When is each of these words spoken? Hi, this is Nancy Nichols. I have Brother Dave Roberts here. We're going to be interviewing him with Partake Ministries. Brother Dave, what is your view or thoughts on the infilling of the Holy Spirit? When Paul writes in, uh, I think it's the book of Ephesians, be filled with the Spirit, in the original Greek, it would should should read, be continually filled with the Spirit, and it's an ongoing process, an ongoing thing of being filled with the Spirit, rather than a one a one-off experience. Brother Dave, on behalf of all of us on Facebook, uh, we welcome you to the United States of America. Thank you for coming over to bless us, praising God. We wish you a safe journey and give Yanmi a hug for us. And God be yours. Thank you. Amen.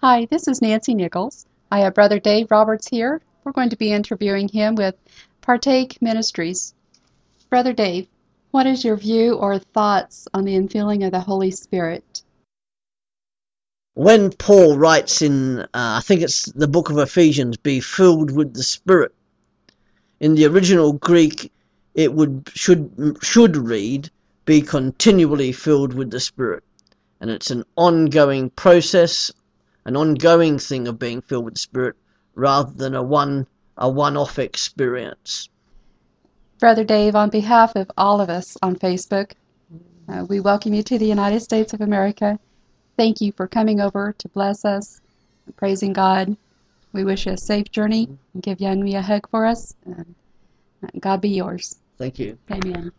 Hi, 0.00 0.28
this 0.30 0.46
is 0.46 0.62
Nancy 0.62 0.94
Nichols. 0.94 1.44
I 1.72 1.80
have 1.80 1.94
Brother 1.94 2.20
Dave 2.20 2.52
Roberts 2.52 2.86
here. 2.86 3.20
We're 3.42 3.50
going 3.50 3.70
to 3.70 3.76
be 3.76 3.90
interviewing 3.90 4.46
him 4.46 4.76
with 4.76 4.94
Partake 5.40 6.00
Ministries. 6.00 6.72
Brother 7.50 7.72
Dave, 7.72 8.06
what 8.52 8.68
is 8.68 8.84
your 8.84 8.96
view 8.96 9.34
or 9.34 9.58
thoughts 9.58 10.28
on 10.32 10.44
the 10.44 10.54
infilling 10.54 11.04
of 11.04 11.10
the 11.10 11.18
Holy 11.18 11.50
Spirit? 11.50 12.22
When 13.94 14.30
Paul 14.30 14.78
writes 14.78 15.20
in, 15.20 15.62
uh, 15.62 15.66
I 15.74 16.00
think 16.04 16.22
it's 16.22 16.44
the 16.44 16.68
book 16.68 16.90
of 16.90 16.98
Ephesians, 16.98 17.56
be 17.56 17.80
filled 17.80 18.30
with 18.30 18.54
the 18.54 18.62
Spirit, 18.62 19.12
in 20.20 20.36
the 20.36 20.46
original 20.46 20.92
Greek, 20.92 21.50
it 21.96 22.12
would 22.12 22.48
should 22.54 23.16
should 23.20 23.56
read, 23.56 24.10
be 24.44 24.62
continually 24.62 25.50
filled 25.50 25.92
with 25.92 26.12
the 26.12 26.20
Spirit, 26.20 26.62
and 27.20 27.30
it's 27.30 27.50
an 27.50 27.64
ongoing 27.74 28.50
process, 28.50 29.32
an 29.88 29.96
ongoing 29.96 30.58
thing 30.58 30.86
of 30.86 30.98
being 30.98 31.22
filled 31.22 31.46
with 31.46 31.54
the 31.54 31.60
Spirit, 31.60 31.96
rather 32.34 32.70
than 32.72 32.94
a 32.94 33.02
one 33.02 33.46
a 33.78 33.88
one-off 33.88 34.38
experience. 34.38 35.48
Brother 36.60 36.84
Dave, 36.84 37.14
on 37.14 37.30
behalf 37.30 37.74
of 37.74 37.90
all 37.96 38.20
of 38.20 38.28
us 38.28 38.56
on 38.60 38.76
Facebook, 38.76 39.32
uh, 40.08 40.26
we 40.28 40.40
welcome 40.40 40.74
you 40.74 40.82
to 40.82 40.98
the 40.98 41.06
United 41.06 41.40
States 41.40 41.72
of 41.72 41.80
America. 41.80 42.38
Thank 42.98 43.20
you 43.22 43.32
for 43.32 43.46
coming 43.46 43.80
over 43.80 44.14
to 44.18 44.28
bless 44.28 44.64
us, 44.64 45.00
praising 45.56 45.94
God. 45.94 46.36
We 46.92 47.04
wish 47.04 47.26
you 47.26 47.32
a 47.32 47.38
safe 47.38 47.70
journey 47.70 48.08
and 48.34 48.42
give 48.42 48.58
Yanmi 48.58 48.94
a 48.94 49.02
hug 49.02 49.28
for 49.30 49.46
us. 49.46 49.74
And 49.86 50.14
God 51.00 51.20
be 51.22 51.30
yours. 51.30 51.76
Thank 51.96 52.18
you. 52.18 52.36
Amen. 52.50 52.92